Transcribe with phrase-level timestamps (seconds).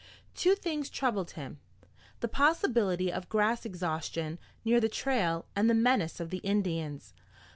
[0.33, 1.59] Two things troubled him:
[2.21, 7.13] The possibility of grass exhaustion near the trail and the menace of the Indians.